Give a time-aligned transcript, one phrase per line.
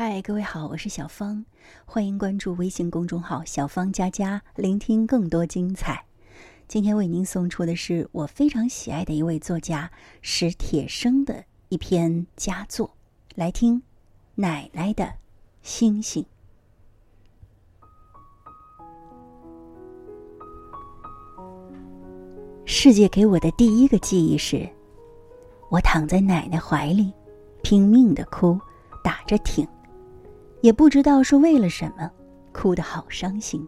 [0.00, 1.44] 嗨，各位好，我是小芳，
[1.84, 6.04] 欢迎关注微信公众号“小芳佳佳”，聆听更多精彩。
[6.68, 9.90] 今天为您送出的是我非常喜爱的一位作家
[10.22, 12.94] 史铁生的一篇佳作，
[13.34, 13.74] 来听
[14.36, 15.14] 《奶奶的
[15.62, 16.24] 星星》。
[22.64, 24.70] 世界给我的第一个记忆是，
[25.68, 27.12] 我躺在奶奶怀里，
[27.64, 28.56] 拼命的哭，
[29.02, 29.66] 打着挺。
[30.60, 32.10] 也不知道是为了什么，
[32.52, 33.66] 哭得好伤心。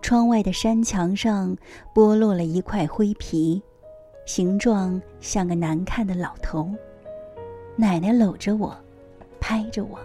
[0.00, 1.56] 窗外的山墙上
[1.94, 3.60] 剥落了一块灰皮，
[4.26, 6.70] 形状像个难看的老头。
[7.76, 8.76] 奶奶搂着我，
[9.38, 9.98] 拍着我，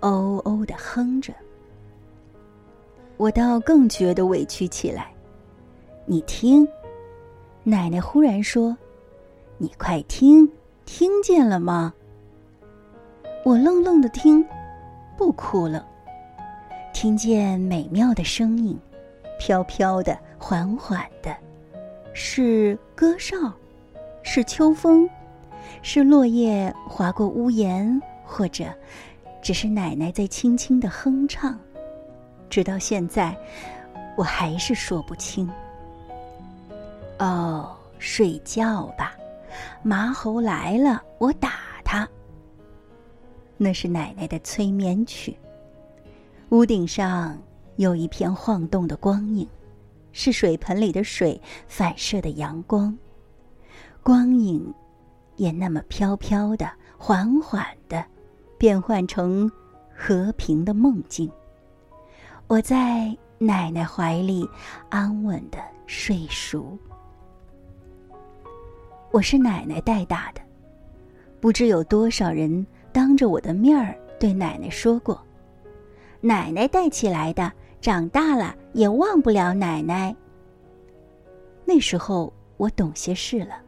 [0.00, 1.34] 哦哦的哼着。
[3.16, 5.12] 我倒更觉得委屈起来。
[6.04, 6.68] 你听，
[7.64, 8.76] 奶奶忽然说
[9.58, 10.48] ：“你快听，
[10.84, 11.92] 听见了吗？”
[13.44, 14.46] 我愣愣的听。
[15.16, 15.84] 不哭了，
[16.92, 18.78] 听见美妙的声音，
[19.38, 21.34] 飘飘的，缓缓的，
[22.12, 23.36] 是歌哨，
[24.22, 25.08] 是秋风，
[25.82, 28.66] 是落叶划过屋檐，或者
[29.40, 31.58] 只是奶奶在轻轻的哼唱。
[32.48, 33.36] 直到现在，
[34.16, 35.50] 我还是说不清。
[37.18, 39.16] 哦，睡觉吧，
[39.82, 41.50] 麻猴来了，我打
[41.82, 42.06] 他。
[43.56, 45.36] 那是奶奶的催眠曲。
[46.50, 47.36] 屋顶上
[47.76, 49.48] 有一片晃动的光影，
[50.12, 52.96] 是水盆里的水反射的阳光。
[54.02, 54.72] 光影
[55.36, 58.04] 也那么飘飘的、缓缓的，
[58.56, 59.50] 变换成
[59.94, 61.30] 和平的梦境。
[62.46, 64.48] 我在奶奶怀里
[64.88, 66.78] 安稳的睡熟。
[69.10, 70.40] 我是奶奶带大的，
[71.40, 72.64] 不知有多少人。
[72.96, 75.20] 当着我的面儿对奶奶说过
[76.22, 80.16] ：“奶奶带起来的，长大了也忘不了奶奶。”
[81.66, 83.60] 那时候我懂些事了，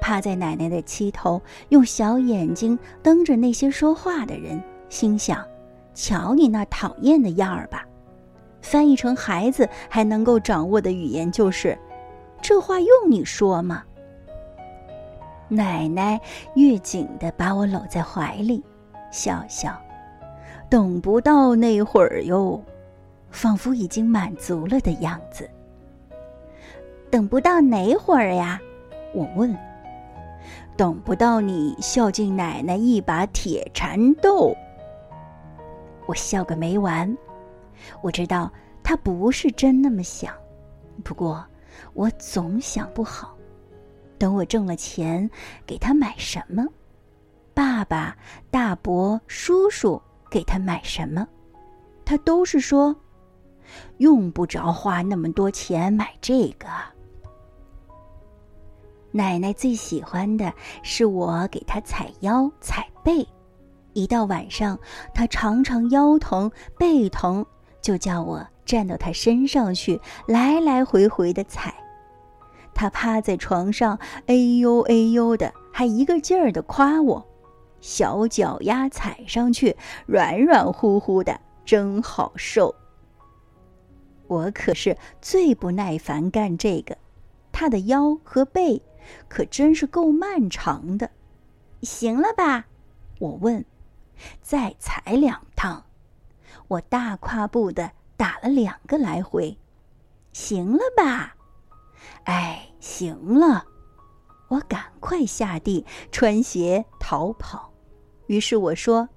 [0.00, 5.46] 趴在奶奶的膝头，用小眼睛瞪着那些说话的人，心想
[5.92, 7.86] ：“瞧你那讨厌的样儿吧！”
[8.62, 11.78] 翻译成孩子还能够掌握的语言就是
[12.40, 13.84] ：“这话用你说吗？”
[15.48, 16.20] 奶奶
[16.54, 18.64] 越紧的把我搂在怀里，
[19.10, 19.76] 笑笑，
[20.68, 22.60] 等不到那会儿哟，
[23.30, 25.48] 仿佛已经满足了的样子。
[27.10, 28.60] 等不到哪会儿呀？
[29.14, 29.56] 我问。
[30.76, 34.54] 等不到你孝敬奶奶一把铁蚕豆。
[36.06, 37.16] 我笑个没完。
[38.02, 38.52] 我知道
[38.82, 40.34] 他不是真那么想，
[41.04, 41.44] 不过
[41.94, 43.35] 我总想不好。
[44.18, 45.28] 等我挣了钱，
[45.66, 46.64] 给他买什么？
[47.54, 48.16] 爸爸、
[48.50, 50.00] 大伯、叔叔
[50.30, 51.26] 给他买什么？
[52.04, 52.94] 他都是说，
[53.98, 56.66] 用不着花那么多钱买这个。
[59.12, 63.26] 奶奶最喜欢的是我给她踩腰、踩背，
[63.94, 64.78] 一到晚上，
[65.14, 67.44] 她常常腰疼、背疼，
[67.80, 71.74] 就叫我站到她身上去，来来回回的踩。
[72.76, 77.26] 他趴在床上，哎呦哎呦的，还一个劲儿的夸我，
[77.80, 82.74] 小脚丫踩上去软软乎乎的，真好受。
[84.26, 86.98] 我可是最不耐烦干这个，
[87.50, 88.82] 他的腰和背
[89.26, 91.10] 可真是够漫长的。
[91.80, 92.66] 行了吧？
[93.18, 93.64] 我问。
[94.42, 95.84] 再踩两趟。
[96.68, 99.56] 我大跨步的打了两个来回。
[100.32, 101.35] 行了吧？
[102.24, 103.64] 哎，行了，
[104.48, 107.72] 我赶快下地穿鞋逃跑。
[108.26, 109.08] 于是我说：“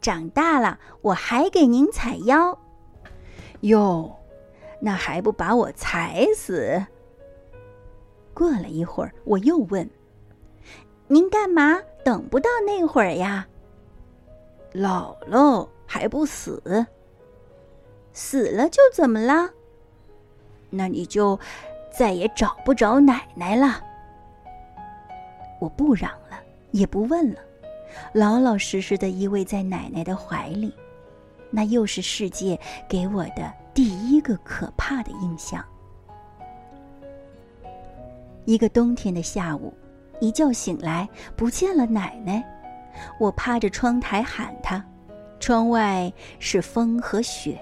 [0.00, 2.56] 长大了，我还给您踩腰。”
[3.62, 4.16] 哟，
[4.80, 6.84] 那还不把我踩死？
[8.32, 9.88] 过了一会儿，我又问
[11.08, 13.46] ：“您干嘛等不到那会儿呀？”
[14.72, 16.86] 老了还不死？
[18.12, 19.50] 死了就怎么了？
[20.70, 21.38] 那你就。
[21.90, 23.82] 再也找不着奶奶了。
[25.60, 26.38] 我不嚷了，
[26.70, 27.40] 也不问了，
[28.12, 30.74] 老老实实的依偎在奶奶的怀里。
[31.50, 32.58] 那又是世界
[32.88, 35.64] 给我的第一个可怕的印象。
[38.44, 39.74] 一个冬天的下午，
[40.20, 42.42] 一觉醒来不见了奶奶，
[43.18, 44.82] 我趴着窗台喊她，
[45.40, 47.60] 窗外是风和雪。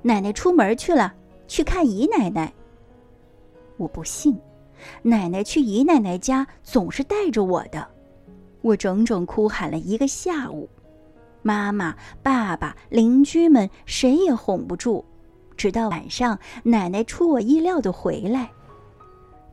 [0.00, 1.12] 奶奶出门去了，
[1.48, 2.52] 去看姨奶奶。
[3.78, 4.38] 我不信，
[5.02, 7.88] 奶奶去姨奶奶家总是带着我的。
[8.60, 10.68] 我整整哭喊了一个下午，
[11.42, 15.04] 妈妈、爸爸、邻居们谁也哄不住。
[15.56, 18.50] 直到晚上，奶奶出我意料的回来。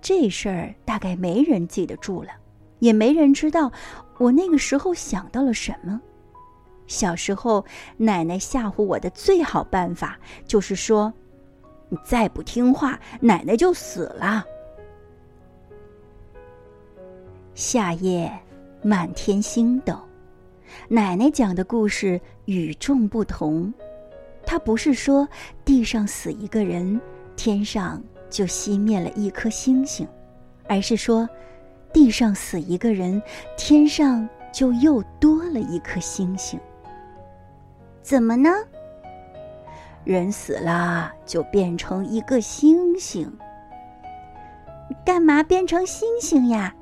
[0.02, 2.30] 这事儿大概没人记得住了，
[2.80, 3.72] 也没人知道
[4.18, 6.00] 我那个时候想到了什么。
[6.86, 7.66] 小时候，
[7.98, 11.12] 奶奶吓唬我的最好办法就是说
[11.90, 14.46] ：“你再不听话，奶奶就死了。”
[17.56, 18.32] 夏夜，
[18.82, 19.98] 满天星斗，
[20.90, 23.74] 奶奶讲的故事与众不同。
[24.46, 25.28] 她不是说
[25.64, 27.00] 地上死一个人，
[27.36, 30.08] 天上就熄灭了一颗星星，
[30.68, 31.28] 而是说，
[31.94, 33.22] 地上死一个人，
[33.58, 36.60] 天上就又多了一颗星星。
[38.02, 38.50] 怎么呢？
[40.06, 43.30] 人死了就变成一个星星。
[45.04, 46.74] 干嘛变成星星呀？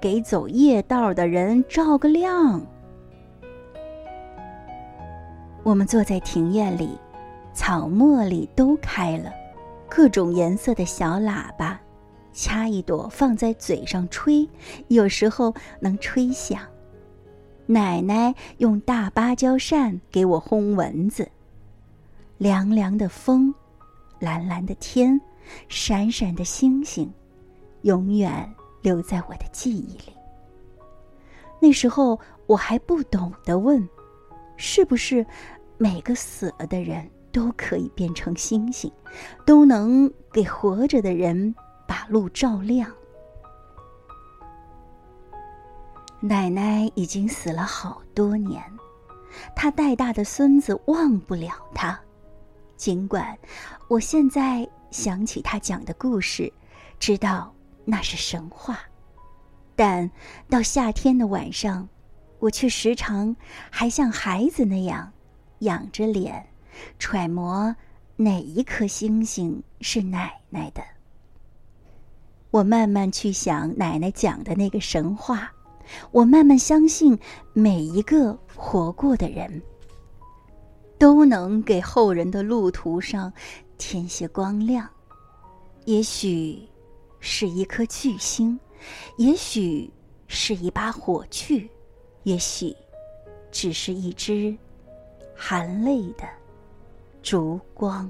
[0.00, 2.60] 给走夜道的人照个亮。
[5.62, 6.98] 我们坐在庭院里，
[7.52, 9.32] 草茉莉都开了，
[9.88, 11.80] 各种颜色的小喇叭，
[12.32, 14.48] 掐一朵放在嘴上吹，
[14.88, 16.60] 有时候能吹响。
[17.66, 21.28] 奶奶用大芭蕉扇给我轰蚊子。
[22.38, 23.54] 凉凉的风，
[24.18, 25.20] 蓝蓝的天，
[25.68, 27.12] 闪闪的星星，
[27.82, 28.52] 永远。
[28.82, 30.14] 留在我的记忆里。
[31.60, 33.88] 那时候我还不懂得问，
[34.56, 35.26] 是不是
[35.76, 38.92] 每个死了的人都可以变成星星，
[39.44, 41.52] 都能给活着的人
[41.84, 42.88] 把路照亮？
[46.20, 48.62] 奶奶已经死了好多年，
[49.56, 51.98] 她带大的孙子忘不了她。
[52.76, 53.36] 尽管
[53.88, 56.52] 我现在想起他讲的故事，
[56.98, 57.52] 知道。
[57.88, 58.80] 那是神话，
[59.76, 60.10] 但
[60.50, 61.88] 到夏天的晚上，
[62.40, 63.36] 我却时常
[63.70, 65.12] 还像孩子那样，
[65.60, 66.44] 仰着脸，
[66.98, 67.72] 揣摩
[68.16, 70.82] 哪一颗星星是奶奶的。
[72.50, 75.52] 我慢慢去想奶奶讲的那个神话，
[76.10, 77.16] 我慢慢相信
[77.52, 79.62] 每一个活过的人，
[80.98, 83.32] 都能给后人的路途上
[83.78, 84.88] 添些光亮。
[85.84, 86.68] 也许。
[87.18, 88.56] 是一颗巨星，
[89.16, 89.90] 也许
[90.28, 91.68] 是一把火炬，
[92.22, 92.72] 也许
[93.50, 94.56] 只是一支
[95.34, 96.24] 含泪的
[97.22, 98.08] 烛光。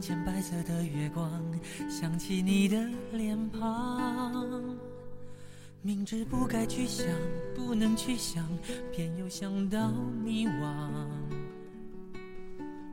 [0.00, 1.30] 浅白色的月光
[1.90, 2.76] 想起你的
[3.12, 4.78] 脸庞，
[5.82, 7.06] 明知不该去想，
[7.54, 8.48] 不能去想，
[8.92, 9.90] 偏又想到
[10.24, 10.90] 迷惘。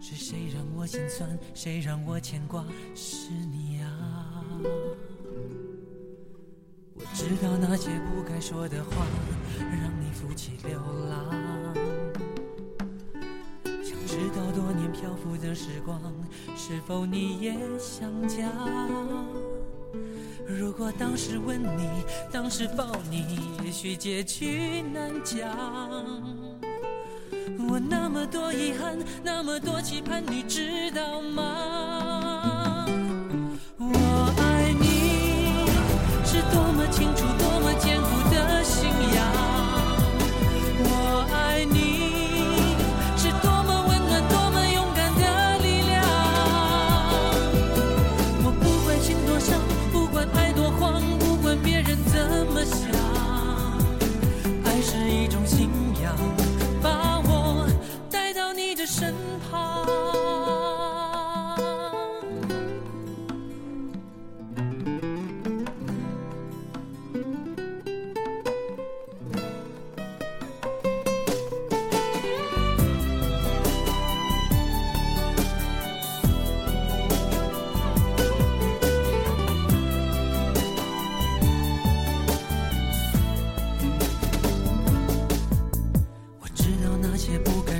[0.01, 1.39] 是谁让我心酸？
[1.53, 2.65] 谁让我牵挂？
[2.93, 4.43] 是你啊！
[6.93, 9.05] 我知道那些不该说的话，
[9.59, 10.77] 让你负气流
[11.09, 11.86] 浪。
[14.91, 15.99] 漂浮的时光，
[16.55, 18.49] 是否你也想家？
[20.47, 21.89] 如果当时吻你，
[22.31, 25.49] 当时抱你，也许结局难讲。
[27.69, 31.66] 我那么多遗憾，那么多期盼，你知道吗？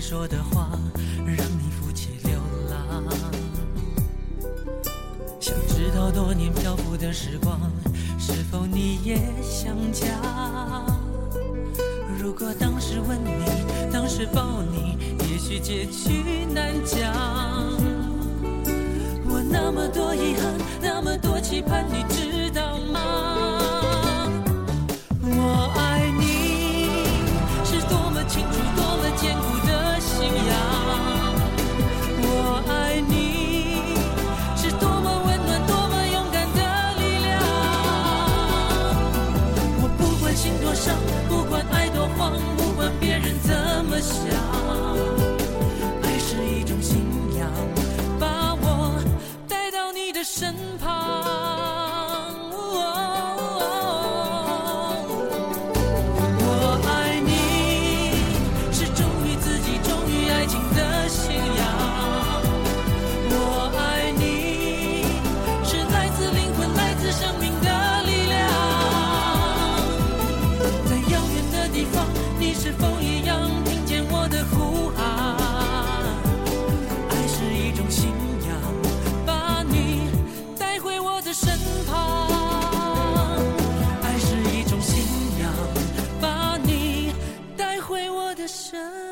[0.10, 0.70] 说的话，
[1.26, 3.04] 让你负气流浪。
[5.38, 7.60] 想知道多年漂浮的时光，
[8.18, 10.08] 是否你也想家？
[12.18, 14.98] 如果当时吻你，当时抱你，
[15.30, 17.14] 也许结局难讲。
[19.26, 22.17] 我那么多遗憾，那么多期盼，你。
[88.72, 89.07] passion.